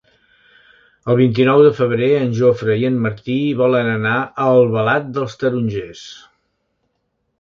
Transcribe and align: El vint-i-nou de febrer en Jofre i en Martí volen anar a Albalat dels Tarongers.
El 1.13 1.17
vint-i-nou 1.19 1.61
de 1.67 1.73
febrer 1.79 2.07
en 2.21 2.33
Jofre 2.39 2.77
i 2.83 2.87
en 2.91 2.97
Martí 3.03 3.37
volen 3.61 3.91
anar 3.91 4.17
a 4.23 4.49
Albalat 4.57 5.15
dels 5.19 5.41
Tarongers. 5.45 6.03